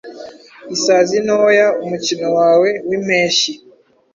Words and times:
Isazi 0.75 1.17
Ntoya, 1.25 1.67
Umukino 1.83 2.27
wawe 2.37 2.69
wimpeshyi 2.87 3.53